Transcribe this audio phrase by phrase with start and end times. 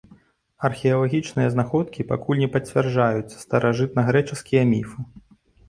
[0.69, 4.99] Археалагічныя знаходкі пакуль не пацвярджаюць старажытнагрэчаскія міфы.